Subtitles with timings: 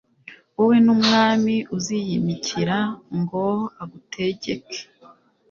[0.55, 2.77] wowe n'umwami+ uziyimikira
[3.17, 3.45] ngo
[3.83, 4.79] agutegeke